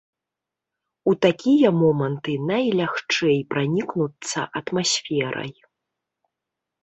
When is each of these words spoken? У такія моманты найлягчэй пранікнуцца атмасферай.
У 1.11 1.11
такія 1.25 1.69
моманты 1.81 2.33
найлягчэй 2.51 3.37
пранікнуцца 3.55 4.39
атмасферай. 4.61 5.51